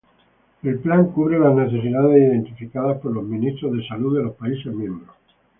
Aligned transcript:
El 0.63 0.79
plan 0.79 1.11
cubre 1.11 1.37
las 1.37 1.53
necesidades 1.53 2.17
identificadas 2.19 2.97
por 3.01 3.11
los 3.11 3.23
Ministros 3.23 3.73
de 3.77 3.87
Salud 3.87 4.17
de 4.17 4.23
los 4.23 4.35
países-miembros. 4.35 5.15